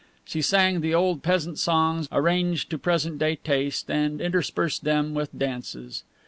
She 0.25 0.41
sang 0.41 0.81
the 0.81 0.95
old 0.95 1.21
peasant 1.21 1.59
songs 1.59 2.07
arranged 2.11 2.71
to 2.71 2.79
present 2.79 3.19
day 3.19 3.35
taste, 3.35 3.91
and 3.91 4.19
interspersed 4.19 4.83
them 4.83 5.13
with 5.13 5.29
dances. 5.37 6.01